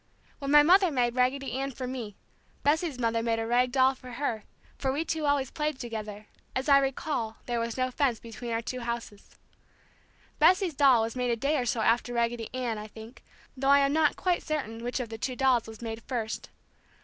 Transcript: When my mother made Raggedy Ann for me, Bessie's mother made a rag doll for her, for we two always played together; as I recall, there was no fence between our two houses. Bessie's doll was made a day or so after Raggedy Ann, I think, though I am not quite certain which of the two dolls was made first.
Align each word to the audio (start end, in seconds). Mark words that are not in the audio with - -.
When 0.39 0.49
my 0.49 0.63
mother 0.63 0.89
made 0.89 1.13
Raggedy 1.13 1.51
Ann 1.51 1.69
for 1.69 1.85
me, 1.85 2.15
Bessie's 2.63 2.97
mother 2.97 3.21
made 3.21 3.37
a 3.37 3.45
rag 3.45 3.71
doll 3.71 3.93
for 3.93 4.13
her, 4.13 4.45
for 4.75 4.91
we 4.91 5.05
two 5.05 5.27
always 5.27 5.51
played 5.51 5.77
together; 5.77 6.25
as 6.55 6.67
I 6.67 6.79
recall, 6.79 7.37
there 7.45 7.59
was 7.59 7.77
no 7.77 7.91
fence 7.91 8.19
between 8.19 8.49
our 8.51 8.63
two 8.63 8.79
houses. 8.79 9.35
Bessie's 10.39 10.73
doll 10.73 11.03
was 11.03 11.15
made 11.15 11.29
a 11.29 11.35
day 11.35 11.55
or 11.55 11.67
so 11.67 11.81
after 11.81 12.13
Raggedy 12.15 12.49
Ann, 12.51 12.79
I 12.79 12.87
think, 12.87 13.21
though 13.55 13.69
I 13.69 13.81
am 13.81 13.93
not 13.93 14.15
quite 14.15 14.41
certain 14.41 14.83
which 14.83 14.99
of 14.99 15.09
the 15.09 15.19
two 15.19 15.35
dolls 15.35 15.67
was 15.67 15.83
made 15.83 16.01
first. 16.01 16.49